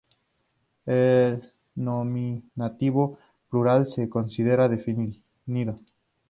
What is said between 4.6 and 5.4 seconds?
definido.